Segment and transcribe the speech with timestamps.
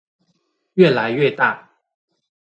[0.73, 1.69] 愈來愈大